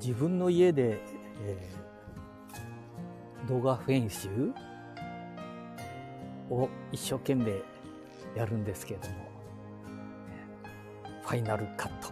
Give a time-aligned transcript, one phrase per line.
[0.00, 0.98] 自分の家で、
[1.42, 4.28] えー、動画編集
[6.48, 7.52] を一生懸命
[8.34, 9.14] やるんですけれども、
[11.22, 12.08] ファイナルカット。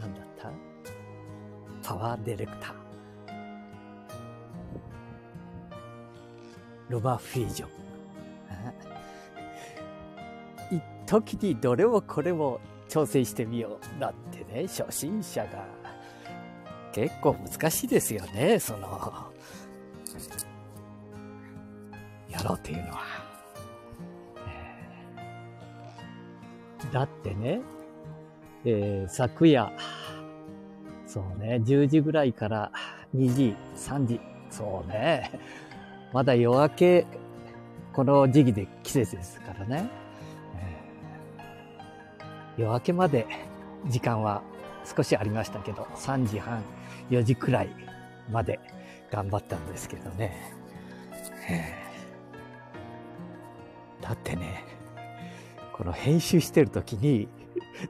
[0.00, 0.50] なんだった？
[1.82, 2.74] パワーディレクター。
[6.88, 7.70] ルマフュージョン。
[10.70, 14.00] 一時にどれもこれも挑戦してみよう。
[14.00, 14.23] だって
[14.54, 15.84] ね、初心者が。
[16.92, 18.88] 結構難しいですよね、その、
[22.30, 23.00] やろうっていうのは。
[26.92, 27.60] だってね、
[28.64, 29.72] えー、昨夜、
[31.04, 32.70] そうね、10時ぐらいから
[33.16, 35.32] 2時、3時、そうね、
[36.12, 37.06] まだ夜明け、
[37.92, 40.04] この時期で季節ですからね。
[42.56, 43.26] 夜明けまで
[43.86, 44.42] 時間は
[44.84, 46.62] 少しありましたけど、3時半、
[47.10, 47.68] 4時くらい
[48.30, 48.60] まで
[49.10, 50.54] 頑張ったんですけどね。
[54.00, 54.64] だってね、
[55.72, 57.28] この編集してる時に、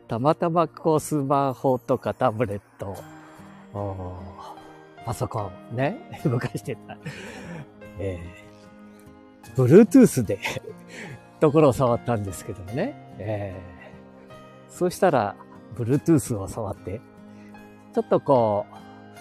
[0.08, 2.96] たまたまこうスマホとかタブレット、
[5.04, 6.96] パソコンね、 動かしてた。
[7.98, 10.38] えー、 Bluetooth で
[11.40, 12.94] ところを触ったんですけどね。
[13.18, 15.36] えー、そうしたら、
[15.74, 17.00] Bluetooth を触って、
[17.94, 18.66] ちょっとこ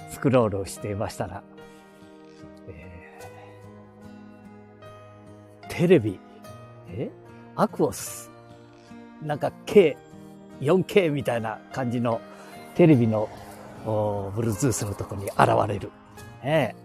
[0.09, 1.43] う、スクロールをしていましたら、
[2.67, 6.19] えー、テレビ、
[6.89, 7.09] え？
[7.55, 8.31] アクオス、
[9.21, 9.97] なんか K、
[10.59, 12.19] 4K みたいな感じの
[12.75, 13.29] テレビの
[13.85, 15.91] Bluetooth のとこに現れる。
[16.43, 16.75] ね、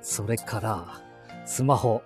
[0.00, 1.00] それから、
[1.44, 2.02] スマホ。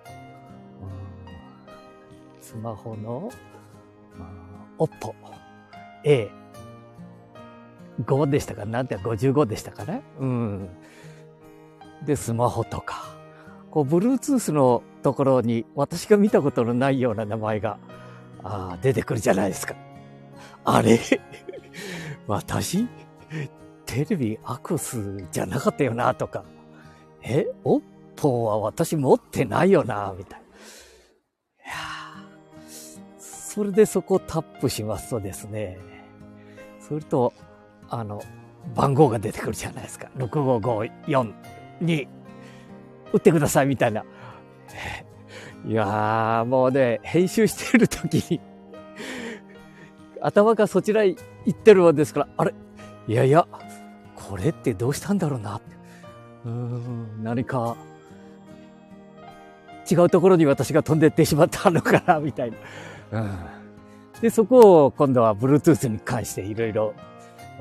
[2.41, 3.29] スマホの、
[4.79, 5.13] オッポ
[6.03, 6.29] A。
[8.03, 10.69] 5でしたかなんて55でしたかねうん。
[12.05, 13.15] で、スマホとか。
[13.71, 17.77] こう、Bluetooth のところに私が見たことのないような名前が、
[18.43, 19.75] あ出てくるじゃないですか。
[20.63, 20.99] あれ？
[22.27, 22.87] 私？
[23.85, 26.43] テレビアクスじゃなかったよなとか。
[27.23, 27.47] え？
[27.63, 27.81] オッ
[28.15, 30.45] ポは私持ってないよな、みたいな。
[30.45, 30.49] い
[31.69, 31.73] や
[33.19, 35.77] それでそこをタップしますとですね、
[36.79, 37.33] すると、
[37.89, 38.21] あの、
[38.75, 40.09] 番号が出てくるじゃないですか。
[40.17, 41.33] 6554
[41.81, 42.07] に
[43.13, 44.03] 打ってくださいみたいな。
[45.65, 48.39] いやー、もうね、編集してる時に
[50.21, 51.17] 頭がそちらへ行
[51.49, 52.53] ってるもんですから、あれ？
[53.07, 53.47] いやいや、
[54.15, 55.61] これってどうしたんだろうな。
[56.45, 57.75] うん、何か
[59.89, 62.51] 違うところに私が飛んでってしまったのかな、みたい
[63.11, 63.21] な。
[63.21, 63.37] うん。
[64.21, 66.93] で、そこを今度は Bluetooth に関していろいろ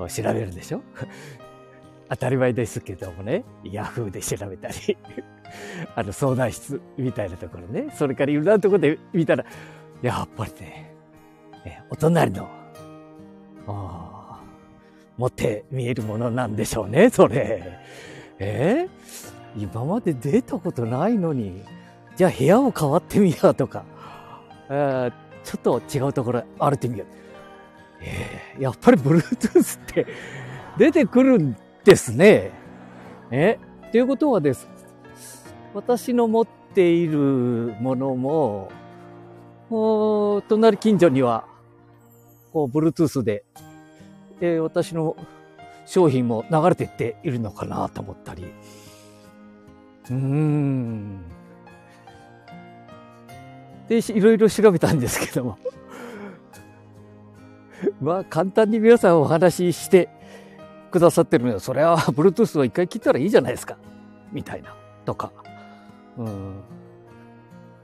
[0.08, 0.82] 調べるでしょ？
[2.08, 4.96] 当たり前ですけどもね、Yahoo で調べたり。
[5.94, 9.44] あの相談室みたいなところね、それからいろんなところで見たら、
[10.02, 10.94] やっぱりね、
[11.90, 12.48] お隣の、
[15.16, 17.62] 持って見えるものなんでしょうね、それ。
[18.38, 18.86] え？
[19.56, 21.62] ー、今まで出たことないのに、
[22.16, 23.84] じゃあ部屋を変わってみようとか、
[24.68, 27.25] ちょっと違うところ歩いてみよう。
[28.00, 30.06] えー、やっぱり Bluetooth って
[30.78, 32.52] 出てくるんですね。
[33.30, 33.58] え
[33.90, 34.68] ということはです。
[35.74, 38.70] 私の持っているものも、
[40.48, 41.46] 隣近所には、
[42.52, 43.44] こう、Bluetooth で、
[44.40, 45.16] えー、私の
[45.86, 48.44] 商品も流れていっているのかなと思ったり。
[48.44, 51.20] うーん。
[53.88, 55.58] で、いろいろ調べたんですけども
[58.00, 60.09] まあ、簡単に皆さんお話しして
[60.91, 63.76] くださってるのは、それは、Bluetooth を一回切ったらいいじゃないですか。
[64.32, 64.75] みたいな。
[65.04, 65.32] とか。
[66.16, 66.54] うん。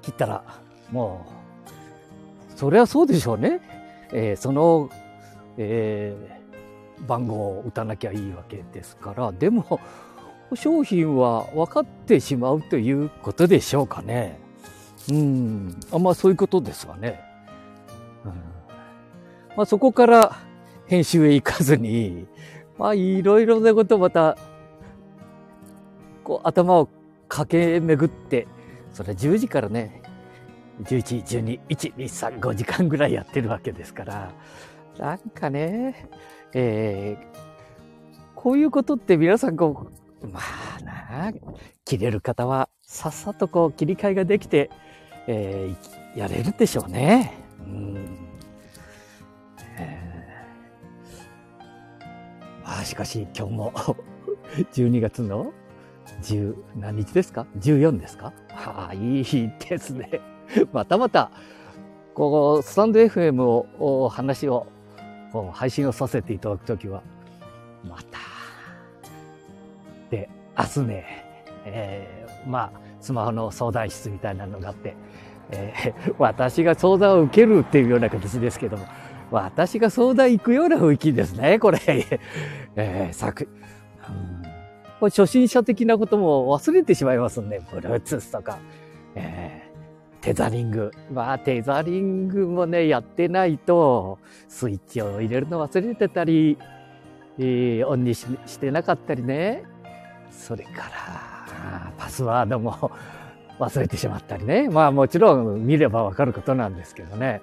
[0.00, 0.42] 切ったら、
[0.90, 1.26] も
[2.56, 3.60] う、それはそうでしょうね。
[4.12, 4.90] えー、その、
[5.58, 9.80] えー、番号を打たなきゃいいわけですから、でも、
[10.54, 14.38] 商品は分かってしまうということでしょうかね。
[15.10, 15.80] うん。
[15.90, 17.20] あんまあそういうことですわね。
[18.24, 18.32] うん、
[19.56, 20.36] まあそこから
[20.86, 22.26] 編集へ行かずに、
[22.78, 24.36] まあいろいろなことまた、
[26.24, 26.88] こう頭を
[27.28, 28.46] 駆け巡って、
[28.92, 30.02] それ10時からね、
[30.82, 34.32] 11、12、1、2、3、5時間ぐらいやってるわけですから、
[34.98, 36.08] なんかね、
[36.52, 39.90] えー、こういうことって皆さんこ
[40.22, 40.40] う、ま
[40.80, 41.32] あな、
[41.84, 44.70] 切れる方はさっさとこう切り替えができて、
[45.26, 47.32] えー、やれるでしょうね。
[47.60, 48.21] うん。
[52.62, 53.72] えー、まあ、しかし今日も
[54.72, 55.52] 12月の
[56.22, 58.32] 10何日ですか ?14 ですか？
[58.50, 60.20] はあ、いいですね。
[60.72, 61.30] またまた、
[62.14, 63.66] こう、スタンド FM を、
[64.04, 64.66] お話を、
[65.32, 67.02] こう配信をさせていただくときは、
[67.88, 68.18] また、
[70.10, 71.24] で、明日ね、
[71.64, 74.94] えー、まあ、スマホの相談室みたいなのがあって、
[75.50, 78.84] えー、私が相談を受けるっていうような形ですけども、
[79.32, 81.80] 私が相談行くような雰囲気ですね、これ。
[82.76, 83.48] えー、作、
[84.08, 84.42] うん
[85.02, 87.58] これ初心者的なことも忘れてしまいますね。
[87.72, 88.60] Bluetooth とか、
[89.16, 90.92] えー、テザリング。
[91.12, 96.56] まあ、テザリングもね、やってないと、スイッチを入れるの忘れてたり、
[97.36, 98.28] えー、オンにし
[98.60, 99.64] てなかったりね。
[100.30, 102.92] それから、パスワードも
[103.58, 104.68] 忘れてしまったりね。
[104.68, 107.42] まあもちろん見ればわかることなんですけどね。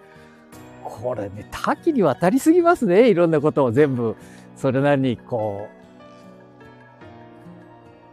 [0.90, 3.10] これね、多岐にわたりすぎますね。
[3.10, 4.16] いろんなことを全部、
[4.56, 5.70] それなりにこ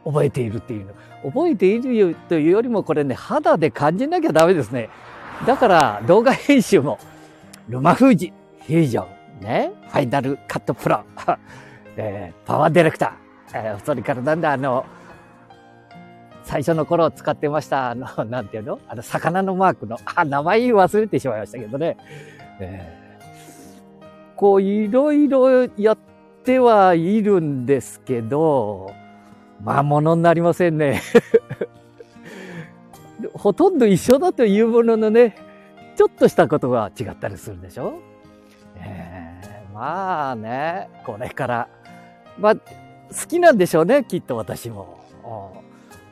[0.05, 0.95] う、覚えているっていうの。
[1.25, 4.91] 覚えているというよりもこれね、肌で感じなきゃダメですね。
[5.47, 6.99] だから動画編集も、
[7.69, 8.33] ルマフージ、
[8.67, 9.07] フュージョ
[9.41, 11.03] ン、ね、ファイナルカットプロ、
[11.97, 14.85] えー、パワーディレクター、えー、それからなんだ、あの、
[16.45, 18.79] 最初の頃使ってました、あの、なんていうの？
[18.87, 21.97] あの、魚のマークの、あ、名前忘れてしまいましたけどね。
[22.61, 25.99] えー、こう、いろいろやっ
[26.45, 28.93] てはいるんですけど、
[29.63, 31.03] まあ、ものになりませんね。
[33.35, 35.37] ほとんど一緒だというもののね、
[35.97, 38.01] ちょっとしたことが違ったりするでしょ、
[38.77, 39.41] え。
[39.71, 41.69] ー、まあね、これから、
[42.39, 42.61] まあ、好
[43.27, 45.05] きなんでしょうね、きっと私も。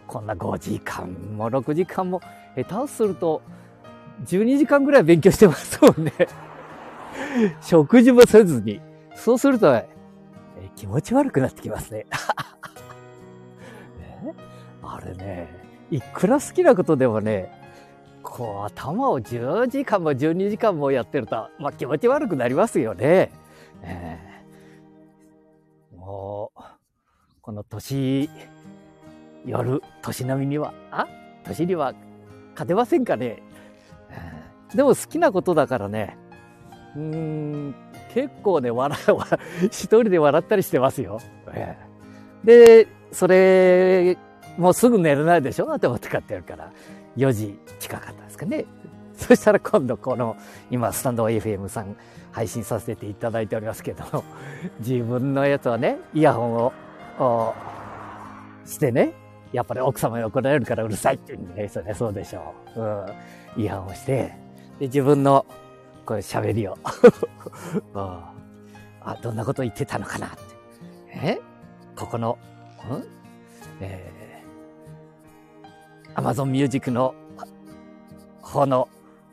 [0.07, 2.21] こんな5時間も6時間も、
[2.57, 3.43] 下手すると
[4.23, 6.13] 12時間ぐらい勉強してますもんね。
[7.61, 8.81] 食事もせずに。
[9.15, 9.89] そうすると、え
[10.77, 12.07] 気持ち悪くなってきますね。
[14.83, 15.49] あれね、
[15.91, 17.51] いくら好きなことでもね、
[18.23, 23.31] こう頭を10時間も12時間もやってると、まあ気持ち悪くなりますよね。
[23.83, 26.61] えー、もう、
[27.41, 28.31] この年、
[29.45, 31.07] 夜、年並みには、あ？
[31.45, 31.95] 年には
[32.53, 33.43] 勝てませんかね？
[34.75, 36.17] でも好きなことだからね、
[36.97, 37.75] うん、
[38.13, 38.99] 結構ね、笑、
[39.67, 41.21] 一人で笑ったりしてますよ。
[41.53, 44.17] えー、で、それ
[44.59, 45.73] もうすぐ寝れないでしょ？
[45.73, 46.73] って思って買ってやるから、
[47.17, 48.65] 4時近かったですかね。
[49.17, 50.37] そしたら今度この、
[50.71, 51.97] 今スタンド FM さん
[52.33, 54.25] 配信させていただいておりますけども、
[54.81, 56.55] 自分のやつはね、イヤホン
[57.25, 57.55] を
[58.67, 59.13] してね、
[59.53, 62.81] やっぱり奥様に怒られるからうるさいって言うんでね、それそうでしょう。
[62.81, 63.63] うん。
[63.63, 64.33] イヤホンをして、
[64.79, 65.47] で、自分の
[66.05, 66.77] これ喋りを
[67.95, 68.35] あ、
[69.23, 70.27] どんなこと言ってたのかな？
[70.27, 70.39] って。
[71.09, 71.41] え？
[71.97, 72.39] ここの、
[72.91, 73.05] ん？
[73.81, 74.15] えー
[76.15, 77.15] Amazon Music の
[78.41, 78.89] 方の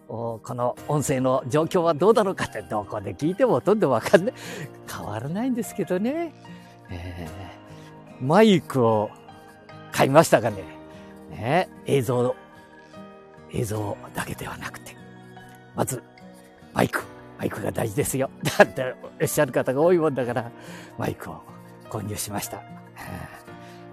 [0.07, 4.33] この音声の状況はどうだろうかってどこで聞いてもほとんどわかんない。
[4.91, 6.33] 変わらないんですけどね。
[6.89, 9.09] えー、マイクを
[9.93, 10.63] 買いましたがね。
[11.29, 12.35] ね映像、
[13.53, 15.00] 映像だけではなくて。
[15.75, 16.01] まず、
[16.73, 17.03] マイク。
[17.37, 18.29] マイクが大事ですよ。
[18.57, 20.51] だっておっしゃる方が多いもんだから、
[20.97, 21.41] マイクを
[21.89, 22.61] 購入しました。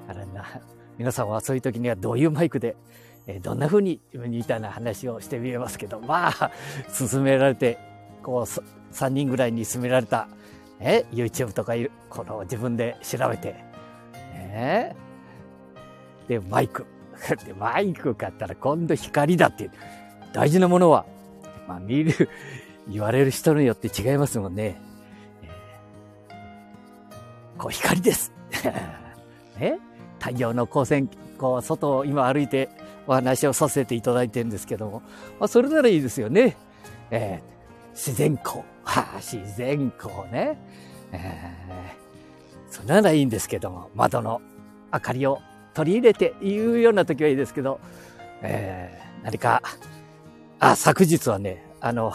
[0.08, 0.44] あれな、
[0.98, 2.76] 皆さんはそういう時にはどういうマイクで、
[3.26, 6.50] えどんな風に、みたいな話をしてみえますけど、まあ、
[6.98, 7.78] 勧められて、
[8.22, 10.28] こう、3人ぐらいに勧められた、
[10.80, 13.54] え、YouTube とかいう、この自分で調べて、
[14.34, 14.96] ね、
[16.26, 16.86] で、マイク。
[17.46, 19.70] で、マイク買ったら今度光だっていう。
[20.32, 21.04] 大事なものは、
[21.68, 22.28] まあ見る、
[22.88, 24.80] 言われる人によって違いますもんね。
[25.42, 28.32] えー、こう光です。
[29.60, 29.78] ね？
[30.18, 31.08] 太陽の光線、
[31.38, 32.68] こう、外を今歩いて
[33.06, 35.02] お話をさせていただいてるんですけども、
[35.38, 36.56] まあ、それならいいですよね。
[37.10, 38.60] えー、自然光。
[38.82, 40.58] はあ、自然光ね。
[41.12, 44.40] えー、それならいいんですけども、窓の
[44.92, 45.40] 明かりを
[45.74, 47.80] 取り入れていうような時はいいですけど、
[48.42, 49.62] えー、何か、
[50.60, 52.12] あ、昨日はね、あの、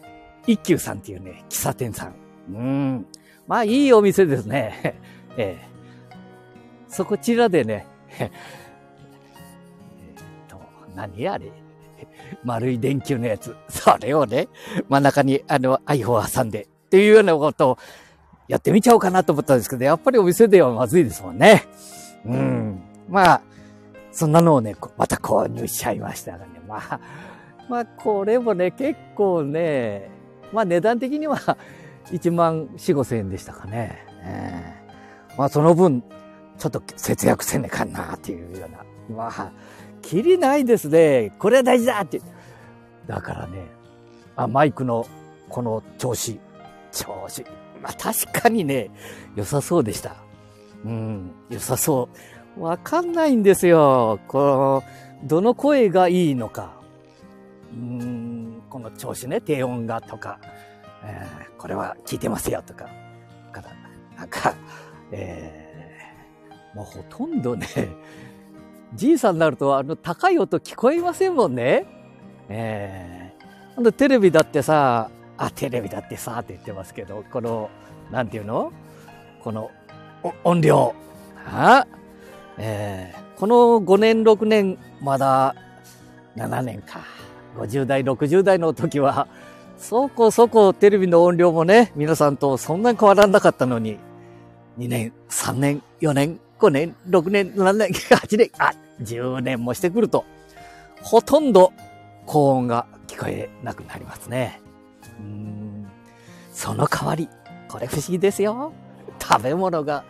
[0.46, 2.14] 一休さんっていうね、喫茶店さん。
[2.54, 3.06] うん。
[3.46, 5.00] まあ、いいお店ですね。
[5.36, 5.76] えー
[6.88, 7.86] そこちらでね、
[8.18, 8.30] えっ
[10.48, 10.58] と、
[10.94, 11.52] 何あれ？
[12.42, 13.54] 丸い電球のやつ。
[13.68, 14.48] それをね、
[14.88, 17.78] 真ん中にあの iPhone 挟んでっていうようなことを
[18.48, 21.64] やってみちゃおうかなと思ったんですけど、やっぱりお店ではまずいですもんね。
[22.24, 22.80] うん。
[23.08, 23.42] まあ、
[24.12, 26.60] そんなのをね、また購入しちゃいましたがね。
[26.66, 27.00] まあ、
[27.68, 30.10] まあ、これもね、結構ね、
[30.52, 31.36] まあ値段的には
[32.10, 34.04] 1万4、5千円でしたかね。
[34.22, 34.86] えー
[35.36, 36.02] まあその分、
[36.58, 38.78] ちょっと節約せねえかなっていうような。
[39.16, 39.52] まあ、
[40.02, 41.32] きりないですね。
[41.38, 42.20] これは大事だって。
[43.06, 43.66] だからね、
[44.34, 45.06] あ、マイクの
[45.48, 46.40] この調子、
[46.90, 47.44] 調子。
[47.82, 48.90] まあ確かにね、
[49.36, 50.16] 良さそうでした。
[50.84, 52.08] うん、良さそ
[52.56, 52.62] う。
[52.62, 54.18] わかんないんですよ。
[54.28, 54.82] この、
[55.24, 56.75] どの声がいいのか。
[57.72, 60.38] うん、この調子ね、低音がとか、
[61.04, 62.88] えー、これは聞いてますよとか。
[63.52, 63.70] から、
[64.16, 64.54] なんか、
[65.12, 67.66] えー、もうほとんどね、
[68.94, 71.86] じいさんになるとあの高い音聞こえませんもんね。
[72.48, 77.70] えー、テレビだってさ、あ、テレビだってさって言ってますけど、この、
[78.10, 78.72] なんていうの？
[79.42, 79.70] この
[80.44, 80.94] 音量。
[81.46, 81.86] あ
[82.58, 85.54] えー、この5年、6年、まだ
[86.36, 87.00] 7年か。
[87.58, 89.28] 50代、60代の時は、
[89.78, 93.98] そこそこテレビの音量もね、皆さんとそんなに変わらなかったのに、
[94.78, 98.72] 2年、3年、4年、5年、6年、7年、8年、あ、
[99.02, 100.24] 10年もしてくると、
[101.02, 101.72] ほとんど
[102.24, 104.60] 高音が聞こえなくなりますね。
[105.20, 105.86] うん。
[106.52, 107.28] その代わり、
[107.68, 108.72] これ不思議ですよ。
[109.20, 110.04] 食べ物が、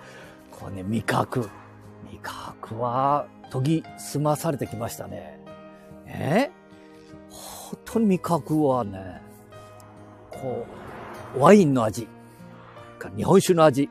[0.51, 1.49] こうね、味覚。
[2.11, 5.41] 味覚は研ぎ澄まされてきましたね。
[6.07, 6.51] え？
[7.97, 9.21] 当に味覚はね、
[10.31, 10.67] こ
[11.35, 12.07] う、ワインの味、
[13.17, 13.89] 日本酒の味、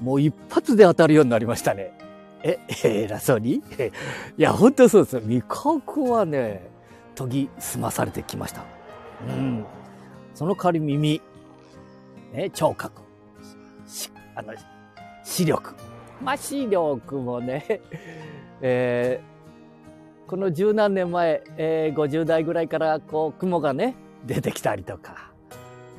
[0.00, 1.92] もう一発で当たるようになりましたね。
[2.42, 3.62] え、偉そうにい
[4.36, 5.20] や、本当そうです。
[5.20, 6.68] 味覚はね、
[7.14, 8.64] 研ぎ澄まされてきました。
[9.28, 9.64] うん。
[10.34, 11.22] その代わり耳、
[12.32, 13.00] ね、聴覚、
[14.34, 14.52] あの、
[15.22, 15.74] 視力。
[16.20, 17.80] まあ、視力もね、
[18.60, 19.30] えー、
[20.34, 23.94] この十何年前、えー、50代ぐらいからこう雲がね、
[24.26, 25.30] 出てきたりとか、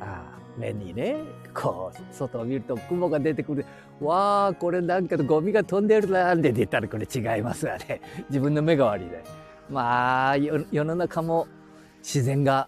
[0.01, 0.25] あ
[0.57, 1.15] 目にね、
[1.53, 3.65] こう、外を見ると雲が出てくる。
[4.01, 8.01] わあ、これなんかゴミが飛んでるなんて出たらこれ違いますわね。
[8.27, 9.23] 自分の目が悪いで。
[9.69, 11.47] まあ、世の中も
[11.99, 12.67] 自然が、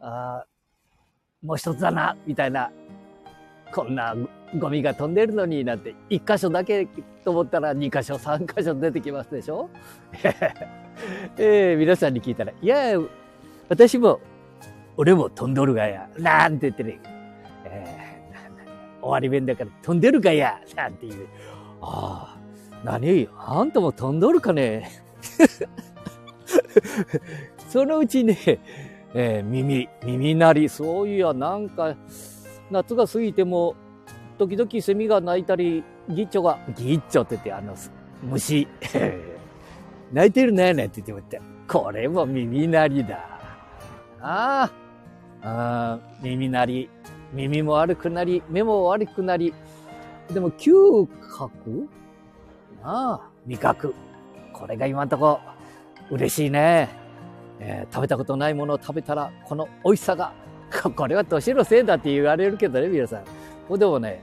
[0.00, 0.44] あ
[1.42, 2.70] もう一つだな、みたいな
[3.72, 4.14] こんな
[4.58, 6.86] ゴミが飛んでるのになんて一箇所だけ
[7.24, 9.68] と思ったら二箇所三箇所出てきますでしょ？
[11.38, 12.98] えー、皆さんに聞いたら、いや、
[13.68, 14.20] 私も、
[14.96, 17.00] 俺も飛んどるがや、なんて言ってね、
[17.64, 21.26] えー、終わり弁だから飛んでるかや、なんていう。
[21.80, 22.38] ああ、
[22.84, 23.28] 何？
[23.38, 24.90] あんたも飛んどるかね？
[27.68, 28.36] そのうちね、
[29.14, 31.94] えー、耳、耳鳴り、そういや、なんか、
[32.70, 33.74] 夏が過ぎても、
[34.38, 37.74] 時々セミが鳴いたり、ギッチョが、ギッチョって言って、あの、
[38.22, 38.66] 虫、
[40.12, 43.18] 鳴いてるね、ねって言ってもこれも耳鳴りだ。
[44.20, 44.70] あ
[45.42, 46.90] あ、耳鳴り。
[47.32, 49.54] 耳も悪くなり、目も悪くなり。
[50.32, 51.88] でも、嗅覚？
[52.82, 53.94] ああ、味覚。
[54.52, 55.38] これが今んとこ
[56.10, 56.88] 嬉しいね。
[57.60, 60.32] えー、食べたことないものを食べたら、この美味しさが
[60.96, 63.24] これは年のせいだって言われるけどね、皆さん。
[63.68, 64.22] これでもね、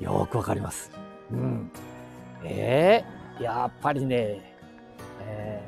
[0.00, 0.90] よくわかります。
[1.30, 1.70] うん。
[2.44, 3.04] え
[3.38, 4.56] えー、やっぱりね、
[5.22, 5.62] え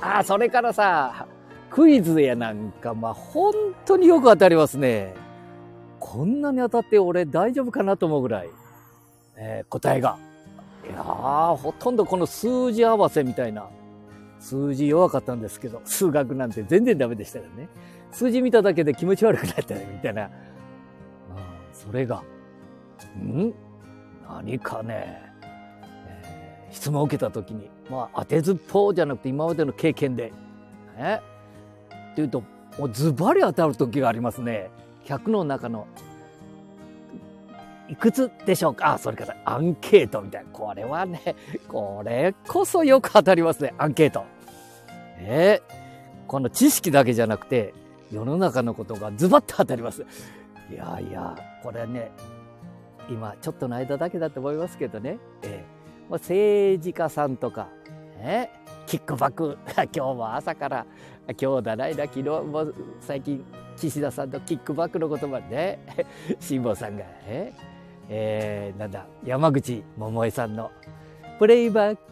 [0.00, 1.26] ー、ああ、それからさ、
[1.70, 3.54] クイズやなんか、まあ、本
[3.86, 5.14] 当によく当たりますね。
[5.98, 8.50] こんなに当たって俺大丈夫かなと思うぐらい、
[9.36, 10.18] えー、答えが。
[10.84, 13.68] いやー、ほとんどこの数字合わせみたいな。
[14.42, 17.68] 数字弱かったんですけど、数学なんて全然ダメでしたよね。
[18.12, 20.26] 数字見ただけで気持ち悪くなった、みたいな。
[20.26, 20.30] うん、
[21.72, 22.22] それが、
[23.18, 23.52] ん？
[24.28, 25.20] 何かね、
[26.06, 30.32] えー、質問を受けたときに、まあ、当てずっぽうじゃなくて今までの経験で、
[30.96, 31.20] ね、
[32.12, 32.42] っていうと、
[32.78, 34.70] もうズバリ当たる時がありますね。
[35.04, 35.86] 100の中の、
[37.88, 38.94] いくつでしょうか？
[38.94, 40.50] あ、それからアンケートみたいな。
[40.50, 41.34] これはね、
[41.68, 44.24] これこそよく当たりますね、アンケート。
[45.18, 45.60] え？
[45.60, 47.74] ー、この知識だけじゃなくて、
[48.12, 50.04] 世の中のことがズバッと当たります。
[50.70, 52.12] いやいや、これね、
[53.08, 57.68] 今ちょっとの間だけだと思いますけどね、えー、まあ、政治家さんとか、
[58.18, 58.50] ね、
[58.86, 59.56] キックバック、
[59.94, 60.86] 今日も朝から、
[61.40, 63.42] 今日だないだ、昨日も最近、
[63.76, 65.78] 岸田さんのキックバックの言葉で、
[66.38, 67.52] 辛坊さんが、え
[68.10, 68.72] え。
[68.76, 70.70] ー、なんだ、山口百恵さんの、
[71.38, 72.02] プレイバック、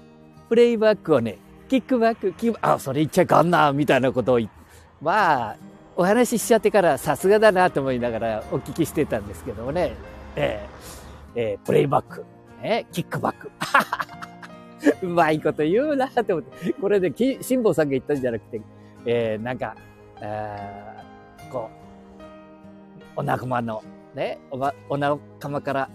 [0.49, 1.37] プレイバックをね、
[1.69, 4.61] キックバック、キックあ、それ言っちゃいかんな、みたいなことを言って、
[5.03, 5.57] まあ、
[5.97, 9.95] お話ししちゃってからさすがだなと思いながらお聞きしてたんですけどもね、
[10.37, 12.25] えー、えー、プレイバック、
[12.63, 13.51] えキックバック。
[15.03, 18.61] うまいこと言うなと思って、これで、辛坊さんが言ったんじゃなくて、
[19.05, 19.77] えー、なんか、
[20.21, 21.69] えー、こ
[23.17, 23.83] う、お仲間の、
[24.15, 25.91] ね、おば、お仲間から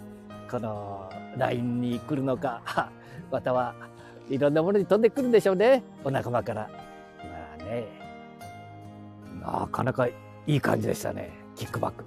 [0.50, 2.62] この LINE に来るのか、
[3.32, 3.74] または
[4.30, 5.84] いろんなものに飛んでくるんでしょうね。
[6.04, 6.70] お仲間から。
[7.20, 7.88] まあね。
[9.46, 10.14] なかなかい
[10.48, 11.32] い感じでしたね。
[11.56, 12.04] キックバック。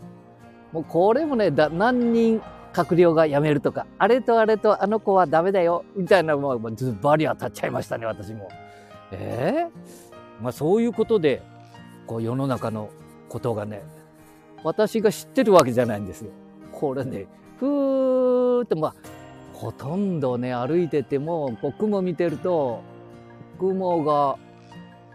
[0.72, 2.42] もうこれもね、だ何人
[2.72, 8.48] 閣僚が辞めるとか、あれとあれとあの子はダメだよ、みたいなもうズバリ当たっちゃいましたね、私も。
[9.12, 11.42] ええー、まあそういうことで、
[12.06, 12.90] こう世の中の
[13.28, 13.82] ことがね、
[14.62, 16.30] 私が知ってるわけじゃないんですよ。
[16.72, 17.26] これね、
[17.58, 18.94] ふーっと、まあ、
[19.54, 22.80] ほとんどね、歩いてても、こう雲見てると、
[23.58, 24.36] 雲が、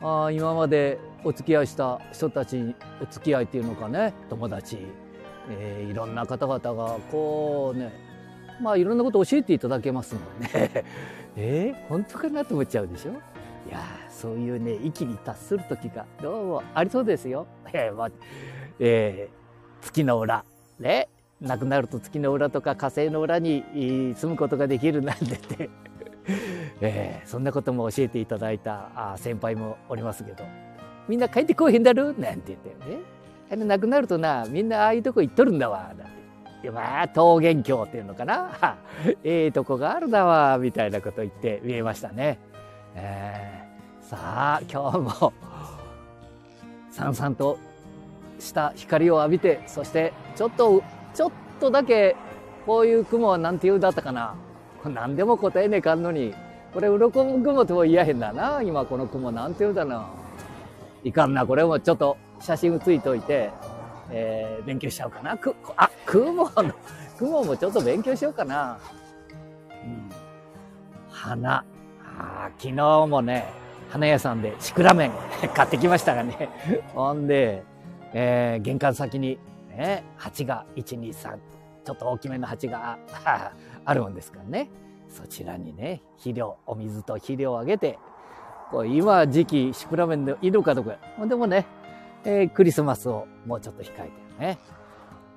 [0.01, 4.77] あ今までお付き合いした人たち、お付き合いっていうのかね、友達、
[5.49, 7.91] えー、いろんな方々が、こうね、
[8.61, 10.85] まあいろんなこと教えていただけますもんね。
[11.35, 13.11] えー、本当かなと思っちゃうでしょ？
[13.11, 17.47] いやそういうね、域に達する時がどうもありそうですよ。
[17.73, 18.09] えーまあ
[18.79, 20.43] えー、月の裏、
[20.79, 21.07] ね、
[21.41, 23.63] 亡くなると月の裏とか火星の裏に
[24.15, 25.69] 住むことができるなんてて、
[26.81, 30.43] えー、そんなことも教えていただいた先輩もおりますけど、
[31.07, 32.05] みんな帰ってこうへんだろ？
[32.05, 32.99] なんて言ってね。
[33.51, 35.91] あれ亡くなるとな、みんなああいうとこ行っとるんだわ。
[35.97, 36.07] なん
[36.61, 36.71] て。
[36.71, 38.77] まあ、桃源郷っていうのかな。
[39.23, 40.57] ええとこがあるだわ。
[40.57, 42.39] みたいなこと言って見えましたね。
[42.95, 45.33] えー、さあ、今日も、
[46.89, 47.57] さんさんと
[48.39, 50.83] した光を浴びて、そしてちょっと
[51.13, 52.15] ちょっとだけ
[52.65, 54.35] こういう雲は何て言うんだったかな
[54.85, 56.33] 何でも答えねえかんのに
[56.73, 60.07] これ鱗雲とも言えへんだな今この雲何て言うんだな
[61.03, 63.51] いかんなこれもちょっと写真ついといて、
[64.09, 65.37] えー、勉強しちゃおうかな。
[65.37, 66.73] くあ雲の
[67.17, 68.79] 雲もちょっと勉強しようかな、
[69.83, 70.09] うん、
[71.09, 71.65] 花。
[72.17, 73.45] あ昨日もね
[73.89, 75.11] 花屋さんでシクラメン
[75.53, 76.49] 買ってきましたがね。
[76.95, 77.63] ほんで、
[78.13, 81.37] えー、玄関先にね、鉢が1、2、3、
[81.83, 82.97] ちょっと大きめの鉢が
[83.85, 84.69] あるもんですからね。
[85.09, 87.99] そちらにね、肥料、お水と肥料をあげて、
[88.85, 90.97] 今時期、シクラメンでいるかどうか。
[91.25, 91.65] でもね、
[92.25, 94.57] えー、クリスマスをもうちょっと控えてるね。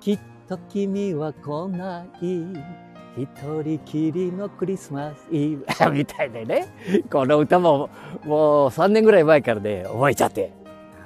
[0.00, 0.18] きっ
[0.48, 2.86] と君は来ない。
[3.18, 3.28] 一
[3.62, 6.66] 人きりのクリスマスイブ みたいでね。
[7.10, 7.90] この歌も
[8.24, 10.52] もう3年ぐらい前からね、覚えちゃって。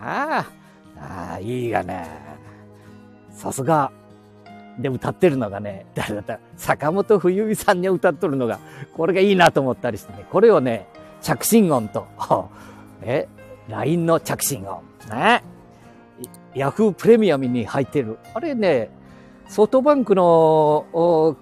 [0.00, 0.44] あ
[0.98, 2.06] あ、ああ、いいがね。
[3.30, 3.92] さすが。
[4.78, 8.58] で、歌ってるのがね、誰だった、坂本冬美さんに歌っとるのが、
[8.96, 10.88] これがいいなと思ったりしてね、これをね、
[11.22, 12.06] 着信音と、
[13.02, 13.28] え、
[13.68, 14.82] LINE の着信音、
[15.14, 15.42] ね、
[16.54, 18.18] ヤフープレミアムに入ってる。
[18.34, 18.90] あれね、
[19.48, 20.86] ソフトバンクの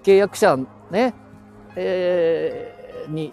[0.03, 0.57] 契約者
[0.91, 1.13] ね、
[1.75, 3.31] えー、に、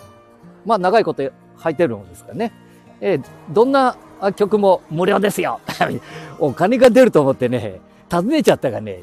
[0.65, 1.23] まあ長いこと
[1.57, 2.53] 入ってるんですかね。
[3.01, 3.97] えー、どんな
[4.37, 5.61] 曲も無料ですよ。
[6.39, 8.99] お金が出ると思ってね、尋ねちゃったがね、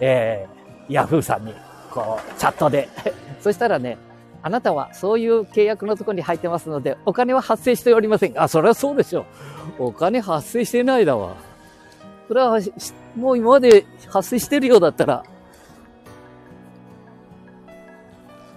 [0.00, 1.54] えー、ヤフーさんに、
[1.90, 2.88] こう、チャットで。
[3.40, 3.96] そしたらね、
[4.42, 8.40] あなたはそういう契約のところに入ってますので、お金は発生しておりません。
[8.40, 9.26] あ、それはそうでしょ
[9.78, 9.84] う。
[9.86, 11.36] お金発生してないだわ。
[12.28, 12.60] それは、
[13.16, 15.24] もう今まで発生してるようだったら、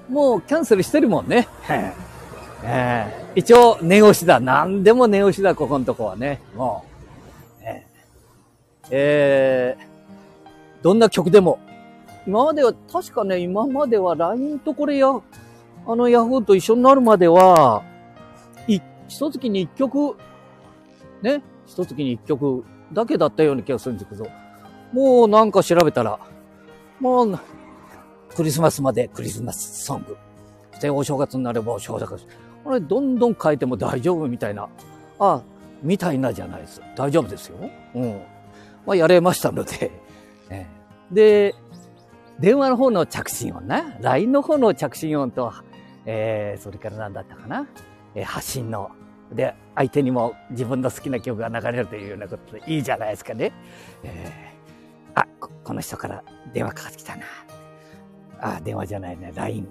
[0.09, 1.47] もうキャンセルしてるもんね。
[2.63, 4.39] えー、一応、念押しだ。
[4.39, 6.41] 何でも念押しだ、ここのとこはね。
[6.55, 6.91] もう。
[8.93, 11.59] えー、どんな曲でも。
[12.27, 15.07] 今までは、確かね、今までは LINE とこれや、
[15.87, 17.83] あのヤフーと一緒になるまでは、
[18.67, 20.15] い、一月に一曲、
[21.21, 22.63] ね、一月に一曲
[22.93, 24.27] だけだったような気がするんですけど、
[24.93, 26.19] もうなんか調べたら、
[26.99, 27.39] もう、
[28.35, 30.17] クリスマスまでクリスマスソング。
[30.79, 32.25] で、お正月になればお正月。
[32.63, 34.67] これ、どんどん変えても大丈夫みたいな。
[35.19, 35.41] あ、
[35.81, 36.81] みたいなじゃないです。
[36.95, 37.57] 大丈夫ですよ。
[37.95, 38.21] うん。
[38.85, 39.91] まあ、やれましたので、
[40.49, 41.55] えー、で、
[42.39, 45.51] 電話の方の着信音な、LINE の方の着信音と、
[46.05, 47.67] えー、それから何だったかな、
[48.15, 48.91] えー、発信の、
[49.31, 53.51] で、相手にも自分の好きな曲が流れるというようなことでいいじゃないですかね。
[54.03, 57.23] えー、あこ、この人から電話かかってきたな。
[58.39, 59.67] あ、電話じゃないね、LINE。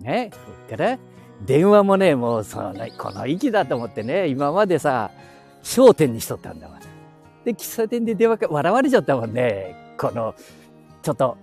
[0.00, 0.98] ね、それから、
[1.44, 5.10] 電話もね、もうその、この息だと思ってね、今までさ、
[5.62, 6.78] 焦点にしとったんだわ。
[7.44, 9.74] で、喫茶店で電話か、笑われちゃったもんね。
[9.98, 10.34] この、
[11.02, 11.36] ちょっと、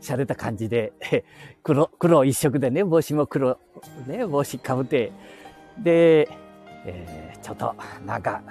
[0.00, 0.92] 洒落た感じで、
[1.62, 3.58] 黒、黒一色でね、帽子も黒、
[4.06, 5.12] ね、帽子かぶって、
[5.78, 6.28] で、
[6.84, 7.74] えー、ちょっと、
[8.06, 8.42] なんか、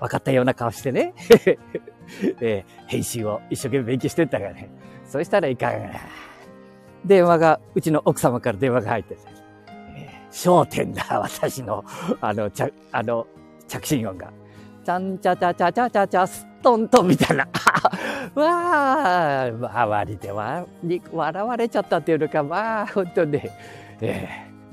[0.00, 1.14] 分かったような顔してね、
[2.40, 4.68] えー、編集を一生懸命勉強してったからね。
[5.06, 5.90] そしたらいかんが。
[7.04, 9.16] 電話が、うちの奥様から電話が入って、
[9.96, 11.84] えー、焦点だ、私の、
[12.20, 13.26] あの、ちゃ、あの、
[13.68, 14.30] 着信音が。
[14.84, 17.46] ちゃんちゃちゃちゃちゃちゃちゃ、ストントンみたいな。
[18.34, 23.50] まあ、周りではに笑われちゃったっていうのか、まあ、本当にね、
[24.00, 24.28] え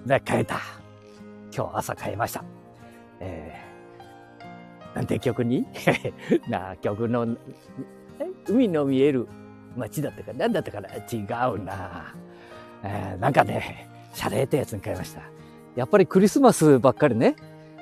[0.06, 0.60] ー、ね、変えた。
[1.56, 2.43] 今日朝変えました。
[3.19, 5.65] えー、なんて曲に？
[6.50, 7.28] な、曲の、
[8.47, 9.28] 海の見える
[9.76, 10.89] 街だったか、なんだったかな？
[10.89, 11.19] 違
[11.54, 12.15] うな。
[12.84, 15.21] えー、なんかね、シャレたやつに変えました。
[15.76, 17.36] やっぱりクリスマスばっかりね、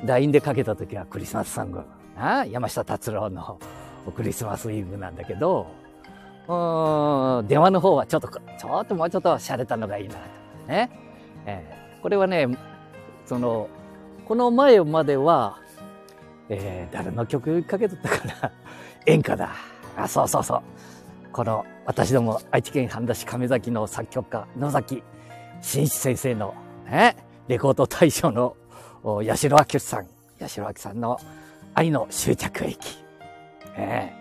[0.03, 1.83] LINE でかけた時はクリスマスソング。
[2.17, 3.59] あ山下達郎の
[4.11, 5.67] クリスマスイブなんだけど、
[6.47, 10.19] うん、電話の方はちょっと、ちょっともうちょっと洒落たのがいいなと
[10.67, 10.89] ね。
[11.45, 12.47] えー、これはね、
[13.25, 13.69] その、
[14.25, 15.57] この前までは、
[16.49, 18.51] えー、誰の曲かけとったかな？
[19.05, 19.51] 演歌だ。
[19.95, 20.61] あ、そうそうそう。
[21.31, 25.03] この、私ども愛知県半田市亀崎の作曲家、野崎
[25.61, 26.53] 真一先生の、
[26.85, 27.15] ね、
[27.47, 28.55] レコード大賞の
[29.03, 30.07] 八代明さん、
[30.39, 31.19] 八代明さんの
[31.73, 33.03] 愛の終着駅。
[33.79, 34.11] え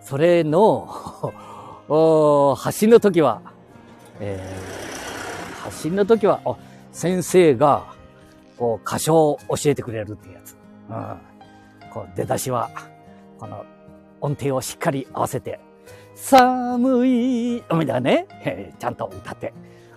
[0.00, 0.86] ー、それの
[2.56, 3.42] 発信の時は、
[4.20, 6.40] えー、発信の時は、
[6.92, 7.84] 先生が、
[8.56, 10.56] こう、歌唱を教えてくれるってやつ。
[10.88, 11.18] うん。
[11.90, 12.70] こう、出だしは、
[13.38, 13.64] この、
[14.20, 15.58] 音程をしっかり合わせて、
[16.14, 19.52] 寒い、みたいなね、えー、ちゃんと歌って。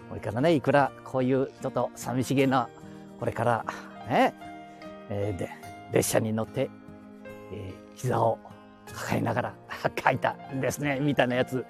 [0.10, 2.70] これからね、いくらこういうちょっと寂しげな、
[3.20, 3.65] これから
[4.10, 4.34] ね、
[5.10, 5.50] えー、で、
[5.91, 6.70] 列車に乗って、
[7.52, 8.39] えー、膝を
[8.93, 9.54] 抱えながら
[10.04, 11.65] 書いたんですね、みたいなやつ。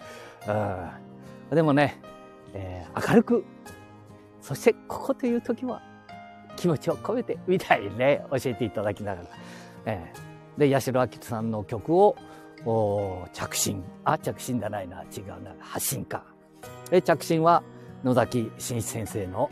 [0.47, 1.99] うん、でもね、
[2.53, 3.45] えー、明るく、
[4.41, 5.81] そしてここという時は
[6.55, 9.27] 気持ちを込めて、みたいにね、教えていただきながら。
[9.87, 12.15] えー、で、八代明さんの曲を、
[12.65, 13.83] お着信。
[14.03, 15.03] あ、着信じゃないな。
[15.03, 15.53] 違うな。
[15.59, 16.23] 発信か。
[16.89, 17.61] で、着信は
[18.03, 19.51] 野崎真一先生の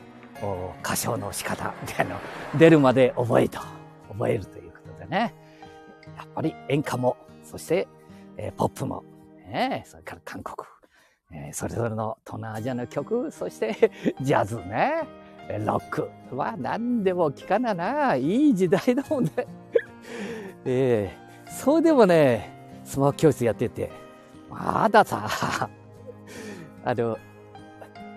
[0.84, 2.20] 歌唱の仕方みたいなの
[2.58, 3.60] 出るまで覚えと、
[4.10, 5.34] 覚えるということでね。
[6.18, 7.18] やっぱり演歌も、
[7.54, 7.88] そして、
[8.36, 9.04] えー、ポップも、
[9.48, 10.68] ね、それから韓国、
[11.32, 15.04] えー、それぞれの東南アジアの曲、そして ジャズね、
[15.64, 18.16] ロックは何でも聞かなな。
[18.16, 19.32] いい時代だもんね。
[20.66, 23.92] えー、そうでもね、スマホ教室やってて、
[24.50, 25.30] まださ、
[26.84, 27.20] あの、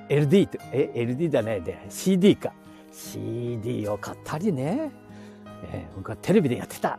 [0.09, 1.61] LD と、え、LD だね。
[1.61, 2.55] で、CD か。
[2.91, 4.91] CD を買ったりね。
[5.73, 6.99] えー、僕はテレビでやってた。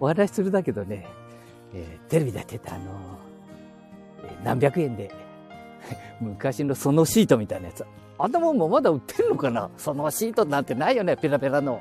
[0.00, 1.06] お話しするだけどね、
[1.74, 5.10] えー、テレビでやってた、あのー、何百円で、
[6.20, 7.84] 昔のそのシートみたいなやつ。
[8.18, 9.70] あんなもんもまだ売ってんのかな？
[9.78, 11.80] そのシートなんてないよね、ペラペラの。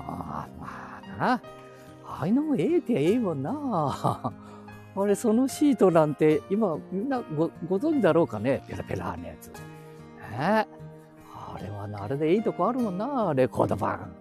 [0.00, 1.32] ああ、まあな。
[2.04, 3.52] ああいうのもええってええもんな。
[4.94, 8.62] あれ、そのシートなんて、今、みんなごご存知だろうかね？
[8.68, 9.48] ペラペラのやつ。
[9.48, 10.66] ね
[11.34, 14.12] あれはな、あれでいいとこあるもんな、レコード版。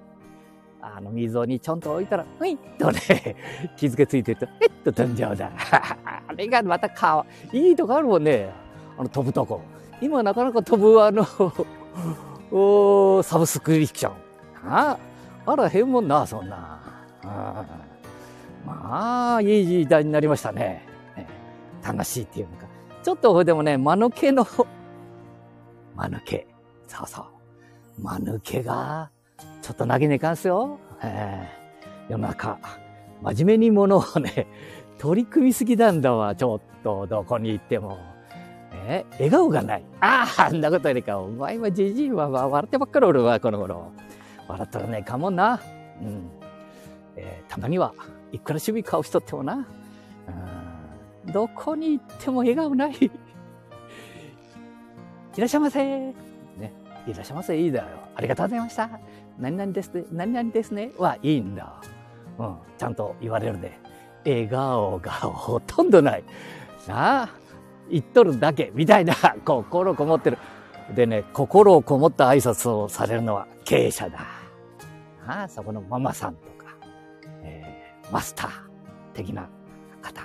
[0.82, 3.36] あの溝にちょんと置いたら、ふいっとね、
[3.78, 5.52] 傷がついてると、えっと飛んじゃうだ。
[6.28, 8.50] あれがまたかわいいとこあるもんね。
[8.98, 9.62] あの飛ぶとこ。
[10.02, 11.26] 今なかなか飛ぶあの
[12.52, 14.14] おサブスクリプション。
[14.66, 14.98] あ
[15.46, 16.80] あらへんもんな、そんな。
[17.24, 17.66] あ
[18.66, 20.86] まあ、いい時代になりましたね。
[21.84, 22.68] 楽しいっていうのか。
[23.04, 24.46] ちょっとでもね、間抜けの、
[25.96, 26.48] 間抜け。
[26.88, 27.26] そうそう。
[28.02, 29.10] 間抜けが、
[29.62, 30.80] ちょっと投げねえかんすよ。
[31.04, 32.60] えー、世の中、
[33.22, 34.48] 真面目にものをね、
[34.98, 37.98] 取り組みすぎなんだわ、ちょっと、どこに行っても。
[38.88, 39.84] えー、笑顔がない。
[40.00, 43.92] ああ、あんなことよりか、お前はじじいは笑ってばっかりおるわ、この頃。
[44.48, 45.60] 笑ったらねえかもな。
[46.02, 46.30] うん。
[47.16, 47.94] えー、たまには、
[48.32, 49.68] いくら趣味顔しとってもな。
[51.26, 51.32] うん。
[51.32, 52.96] どこに行っても笑顔ない。
[55.36, 55.84] いらっしゃいませ。
[55.84, 56.14] ね。
[57.08, 57.60] いらっしゃいませ。
[57.60, 57.86] いいだよ。
[58.16, 58.90] ありがとうございました。
[59.42, 61.82] 何々ですね、何々ですね、はいいんだ。
[62.38, 63.78] うん、ちゃんと言われるで。
[64.24, 66.24] 笑顔がほとんどない。
[66.88, 67.30] なあ、
[67.90, 70.38] 言っとるだけ、みたいな、 心こもってる。
[70.94, 74.20] でね、心をこもった挨拶をされるのは経営者だ。
[75.26, 76.76] ああ、そこのママさんとか、
[77.42, 78.50] えー、マスター
[79.14, 79.50] 的な
[80.02, 80.22] 方。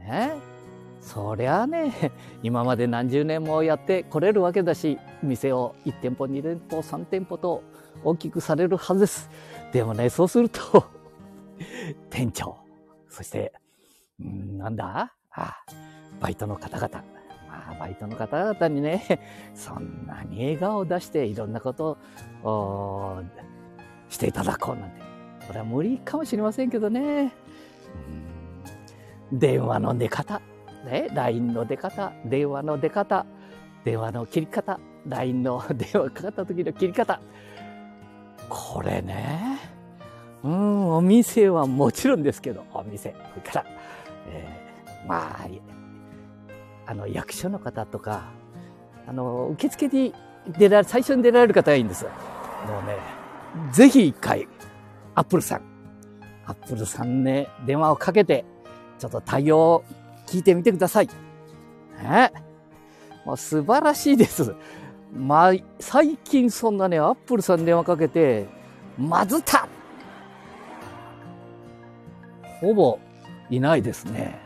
[0.00, 0.32] ね
[1.00, 7.62] そりゃあね、今まで何十年もやってこれるわけだし、店を1店舗、2店舗、3店舗と
[8.04, 9.30] 大きくされるはずです。
[9.72, 10.84] でもね、そうすると
[12.10, 12.56] 店長、
[13.08, 13.52] そして、
[14.22, 15.12] んなんだ？
[15.32, 15.64] ああ
[16.20, 17.04] バイトの方々。
[17.48, 19.20] まあ、バイトの方々にね、
[19.54, 21.98] そんなに笑顔を出していろんなこと
[22.42, 23.22] を
[24.08, 25.04] していただこうなんて。
[25.46, 27.32] これは無理かもしれませんけどね。
[29.32, 30.40] 電話の出方、
[30.84, 33.26] ね、LINE の出方、電話の出方、
[33.84, 37.20] 電話の切り方、LINE の 電話かかった時の切り方。
[38.54, 39.58] これね。
[40.44, 43.14] うん、お店はもちろんですけど、お店。
[43.30, 43.66] それから、
[44.28, 45.48] えー、まあ、
[46.86, 48.30] あの、役所の方とか、
[49.08, 50.14] あの、受付に
[50.46, 52.04] 出られ、最初に出られる方がいいんです。
[52.04, 52.10] も
[52.84, 52.98] うね、
[53.72, 54.46] ぜひ一回、
[55.16, 55.62] アップルさん、
[56.46, 58.44] アップルさんね、電話をかけて、
[58.98, 59.84] ちょっと対応を
[60.26, 61.08] 聞いてみてください。
[62.02, 62.32] ね。
[63.24, 64.54] もう素晴らしいです。
[65.14, 68.48] まあ、最近そんなね、アップルさん電話かけて、
[68.98, 69.68] まずた
[72.60, 72.98] ほぼ
[73.50, 74.38] いないですね。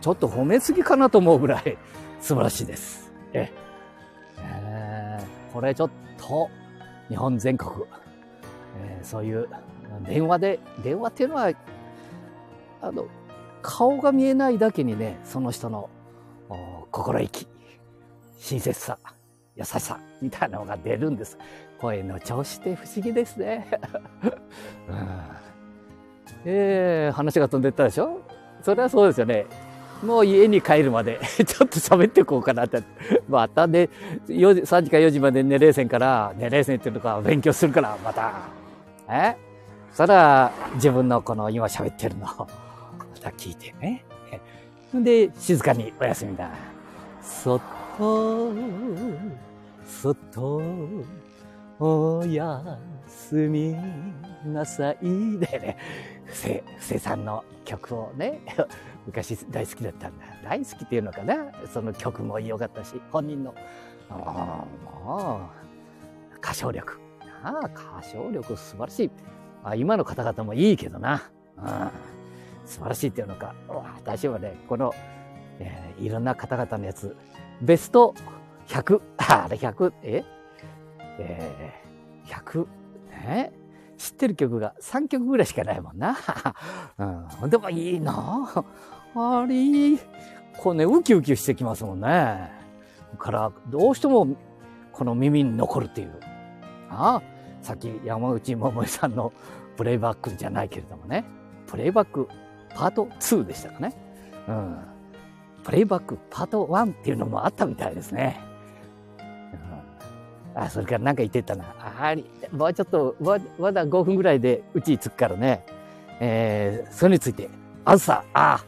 [0.00, 1.78] ちょっと褒めすぎかなと思うぐらい
[2.20, 3.12] 素晴らしいです。
[3.32, 3.52] え、
[4.38, 6.48] えー、これちょっと
[7.08, 7.70] 日本全国、
[8.80, 9.48] えー、そういう
[10.06, 11.52] 電話で、電話っていうのは、
[12.80, 13.06] あの、
[13.62, 15.88] 顔が見えないだけにね、その人の
[16.90, 17.46] 心意気、
[18.38, 18.98] 親切さ、
[19.58, 21.36] 優しさみたいなのが出るんです。
[21.80, 23.66] 声の調子って不思議ですね。
[24.88, 25.08] うん、
[26.44, 28.20] えー、話が飛んでったでしょ？
[28.62, 29.46] それはそうですよね。
[30.02, 32.82] もう家に帰るまで ちょっと喋っていこうかなって。
[33.28, 33.88] またね、
[34.28, 38.32] 4時、3時か4時まで寝れせんから、寝れせんっていうのか勉強するから、また。
[39.08, 39.36] え？
[39.90, 42.46] そしたら、自分のこの今喋ってるのを、ま
[43.20, 44.04] た聞いてね。
[44.94, 46.48] で、静かにお休みだ。
[47.20, 47.60] そっ
[47.98, 48.52] と、
[49.88, 50.60] そっと、
[51.80, 53.74] おやすみ
[54.44, 54.98] なさい。
[55.00, 55.76] でね、
[56.26, 58.40] 布施、布施さんの曲をね、
[59.06, 60.26] 昔大好きだったんだ。
[60.44, 61.50] 大好きっていうのかな？
[61.72, 63.54] その曲も良かったし、本人の、
[64.10, 65.40] も
[66.32, 67.00] う、歌唱力。
[67.42, 69.10] ああ、歌唱力素晴らしい。
[69.64, 71.22] あ今の方々もいいけどな。
[71.56, 71.64] うん、
[72.66, 73.54] 素晴らしいっていうのか。
[73.96, 74.94] 私はね、この、
[75.58, 77.16] えー、いろんな方々のやつ、
[77.62, 78.14] ベスト
[78.68, 80.24] 100、あれ100、え？
[81.18, 82.66] えー、100、
[83.26, 83.52] え？
[83.98, 86.16] 知ってる曲が3曲ぐらいしかないもんな。
[87.42, 88.64] うん、でもいいな
[89.14, 89.98] あれ、
[90.56, 92.50] こうね、ウキウキしてきますもんね。
[93.18, 94.28] から、どうしても、
[94.92, 96.12] この耳に残るっていう。
[96.90, 97.22] ああ、
[97.60, 99.32] さっき山内桃江さんの
[99.76, 101.24] プレイバックじゃないけれどもね。
[101.66, 102.28] プレイバック
[102.74, 103.92] パート2でしたかね。
[104.48, 104.78] うん。
[105.64, 108.40] プレイバックパート1っていうのもあったみたいですね。
[110.60, 111.64] あ、それから何か言ってたな。
[112.00, 113.14] あり、もうちょっと、
[113.58, 115.64] まだ5分ぐらいでうちに着くからね。
[116.20, 117.48] えー、それについて、
[117.84, 118.64] あずさ、あ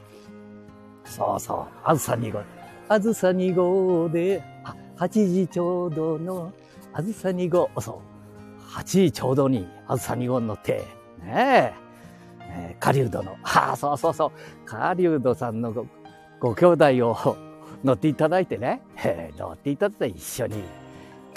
[1.04, 2.42] そうそう、あずさ2号。
[2.88, 6.52] あずさ2号で、あ、8時ちょうどの、
[6.92, 8.00] あずさ2号、そ
[8.58, 10.84] う、8時ちょうどに、あずさ2号に乗って、
[11.24, 11.72] ねえ、
[12.40, 14.30] えー、狩人の、ああ、そうそうそう、
[14.64, 15.86] 狩人さんのご
[16.38, 17.36] ご兄弟を
[17.82, 20.79] 乗っていただいてね、え、乗っていただいて一緒に。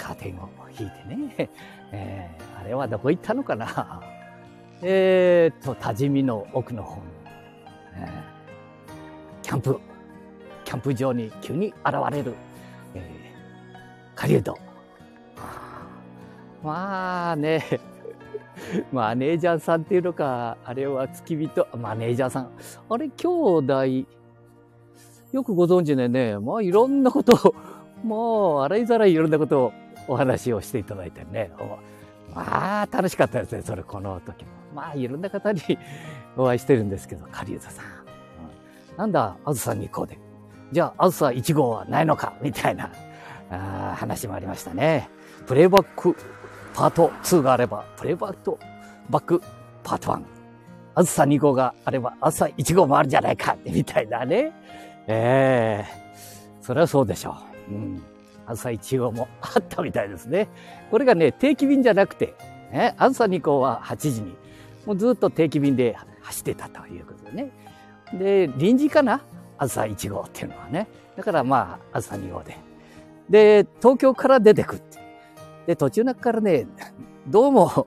[0.04, 1.50] カーテンを引いてね、
[1.90, 4.02] えー、あれはどこ行ったのかな？
[4.82, 7.02] えーと、多治見の奥の方に、
[7.96, 8.34] えー
[9.42, 9.78] キャンプ、
[10.64, 12.34] キャンプ場に急に現れる、
[12.94, 14.58] えー、狩人。
[16.64, 17.62] まあね、
[18.90, 22.50] マネージャーさんっていうのか、あれは付き人、マネージャーさん。
[22.88, 23.86] あれ、兄弟、
[25.32, 27.50] よくご存知でね、まあいろんなこと。
[27.50, 27.54] を、
[28.02, 29.72] もう洗いざらいいろんなことを。
[30.08, 31.50] お話をしていただいてね。
[32.34, 34.50] まあ楽しかったですね、それこの時も。
[34.74, 35.60] まあいろんな方に
[36.36, 37.84] お会いしてるんですけど、狩人さん。
[38.96, 40.18] なんだ、あずさ2号で。
[40.72, 42.90] じゃあ、あずさ1号はないのかみたいな
[43.50, 45.08] あ話もありましたね。
[45.46, 46.16] プレイバック
[46.74, 48.58] パート2があれば、プレイバック
[49.10, 49.42] バック
[49.82, 50.22] パート1。
[50.96, 54.52] あずさ2号があれば、あずさ1号もあるじゃないかみたいなね。
[55.06, 57.36] ええー、それはそうでしょ
[57.68, 57.72] う。
[57.74, 58.02] うん。
[58.46, 60.48] あずさ1号もあったみたいですね。
[60.90, 62.34] これがね、定期便じゃなくて、
[62.72, 64.36] ね、あずさ2号は8時に、
[64.86, 67.50] もうずっと定期便で走ってたということでね。
[68.12, 69.22] で、臨時かな？
[69.56, 70.88] あずさ1号っていうのはね。
[71.16, 72.56] だからまあ、あずさ2号で。
[73.30, 74.98] で、東京から出てくって。
[75.66, 76.66] で、途中中からね、
[77.28, 77.86] どうも、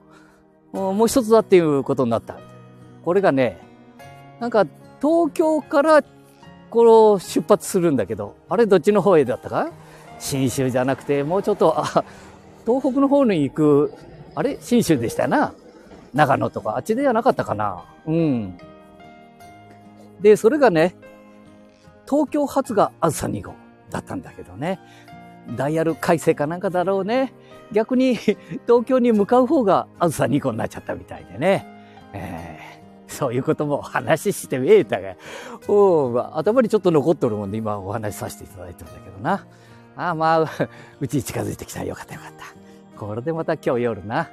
[0.72, 2.38] もう一つだっていうことになった。
[3.04, 3.58] これがね、
[4.40, 4.66] なんか、
[5.00, 6.02] 東京から、
[6.70, 9.70] この出発するんだけど、あれどっちの方へだったか？
[10.18, 12.04] 新州じゃなくて、もうちょっと、あ、
[12.66, 13.94] 東北の方に行く、
[14.34, 14.58] あれ？
[14.60, 15.54] 新州でしたな。
[16.14, 17.84] 長野とか、あっちではなかったかな。
[18.06, 18.58] うん。
[20.20, 20.94] で、それがね、
[22.08, 23.54] 東京発があずさ2号
[23.90, 24.80] だったんだけどね。
[25.56, 27.32] ダイヤル改正かなんかだろうね。
[27.72, 31.66] 逆に東京に向かう方があずさ2号になっちゃったみたいでね。
[32.14, 35.16] えー、そういうことも話してみえたが、
[35.68, 39.46] お頭にちょっと残っとるもんで今お話しさせていただいてるんだけどな。
[39.98, 40.48] ああまあ、
[41.00, 42.44] うちに近づいてきたらよかったよかった。
[42.96, 44.30] これでまた今日夜な、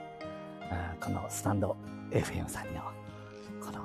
[0.69, 1.75] あこのスタンド
[2.11, 2.81] FM さんの
[3.59, 3.79] この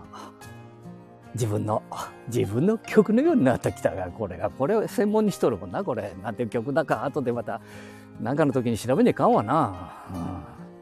[1.32, 1.82] 自分の、
[2.28, 6.12] 自分の曲のようになってきたが、これが、これを専門にしとるもんな、これ。
[6.22, 7.62] なんて曲だか、後でまた、
[8.20, 9.90] なんかの時に調べねえかんわな。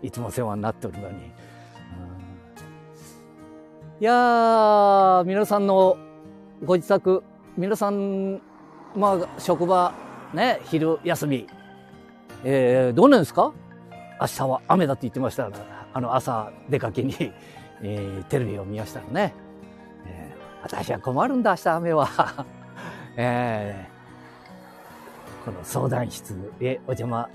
[0.02, 1.30] うん、いつも世話になっておるのに。
[4.00, 5.96] いやー、皆さんの
[6.64, 7.22] ご自宅、
[7.56, 8.40] 皆さん、
[8.96, 9.92] まあ、職場、
[10.34, 11.46] ね、昼休み、
[12.44, 13.52] えー、どうなんですか？
[14.20, 17.14] 明日は雨だって言ってましたから、あの朝出かけに、
[17.82, 19.34] えー、テレビを見ましたらね。
[20.60, 22.08] 私は困るんだ、明日雨は。
[23.16, 27.28] えー、この相談室へお邪魔、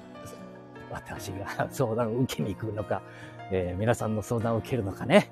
[0.92, 3.02] 私が相談を受けに行くのか、
[3.50, 5.32] えー、皆さんの相談を受けるのかね。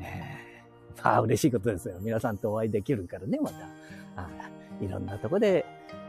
[0.00, 1.96] えー、まあ嬉しいことですよ。
[2.00, 3.66] 皆さんとお会いできるからね、また。
[4.16, 4.28] あ
[4.80, 5.66] いろんなとこで、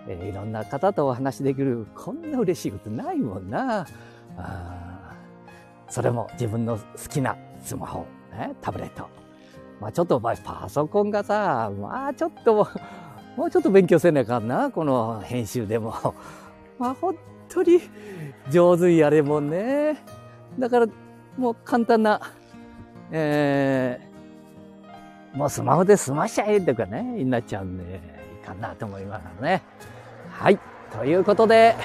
[0.08, 3.86] えー、いろんな方とお話できる、こんな嬉しいことないもんな。
[4.38, 4.94] あ
[5.88, 9.08] それも自分の好きなスマホ、ね、タブレット、
[9.80, 10.36] まあちょっとパ
[10.68, 12.68] ソコンがさ、まあちょっと、
[13.38, 16.16] もうちょっと勉強せなあかんな、この編集でも。
[16.80, 17.16] まあ本
[17.48, 17.80] 当に
[18.50, 19.98] 上手にやれもんね。
[20.58, 20.88] だから
[21.38, 22.20] もう簡単な、
[23.12, 29.62] えー、もうスマホで済ましちゃえとかね、になっちゃうんで、いいかなと思いますね。
[30.34, 30.60] はい。
[30.92, 31.76] ということで、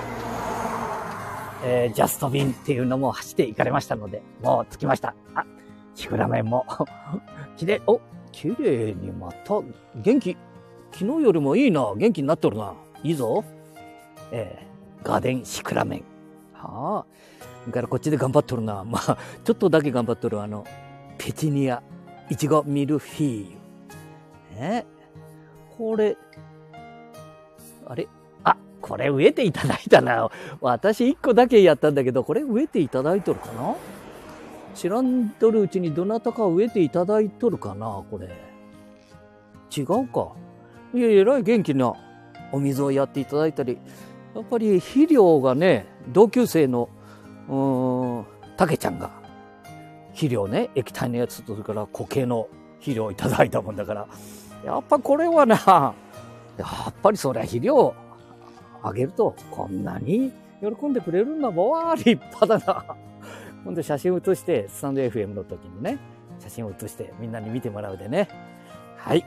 [1.65, 5.15] えー、ジャストビンっていうのも走っていかれましたので、もう着きました。
[5.35, 5.45] あ、
[5.95, 6.67] シクラメンも
[7.57, 8.01] きれい、お、
[8.33, 9.61] 綺麗にまた、
[9.97, 10.37] 元気、
[10.93, 12.75] 昨日よりもいいな、元気になっとるな。
[13.03, 13.45] いいぞ。
[14.33, 16.05] えー、ガーデンシクラメン。
[16.55, 17.07] はあ。
[17.67, 18.83] だからこっちで頑張っとるな。
[18.89, 20.65] まあ、ちょっとだけ頑張っとるあの、
[21.19, 21.83] ペチニア、
[22.31, 23.59] イチゴミルフィーユ。
[24.57, 24.85] え
[25.77, 26.17] これ、
[27.87, 28.09] あれ、
[28.81, 30.31] これ植えていただいたな。
[30.61, 33.75] 私一個だけやったんだけど、これ植えていただいとるかな？
[34.75, 38.29] 知らんとるうちにどなたか植えていただいとるかなこれ。
[39.77, 40.33] 違うか。
[40.95, 41.93] いや、えらい元気な
[42.53, 43.79] お水をやっていただいたり、
[44.35, 46.89] やっぱり肥料がね、同級生の、
[47.49, 49.11] うーん、たけちゃんが、
[50.11, 54.09] 肥料ね、液体のやつと、それから固形の肥料をいただいたもんだから、
[54.65, 55.95] やっぱこれはな、
[56.57, 57.95] やっぱりそりゃ肥料
[58.83, 61.71] あげると、こんなに喜んでくれるんだもん。
[61.71, 62.85] わ立派だな。
[63.65, 65.99] 今度写真写して、スタンド FM の時にね、
[66.39, 68.29] 写真を写してみんなに見てもらうでね。
[68.97, 69.25] はい。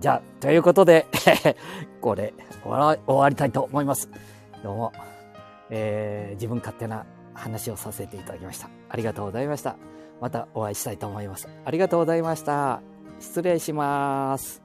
[0.00, 1.06] じゃあ、ということで
[2.00, 4.10] これ終わ、終わりたいと思います。
[4.62, 4.92] どうも、
[5.70, 8.68] えー、自分勝手な話をさせていただきました。
[8.88, 9.76] ありがとうございました。
[10.20, 11.48] またお会いしたいと思います。
[11.64, 12.80] ありがとうございました。
[13.20, 14.63] 失礼します。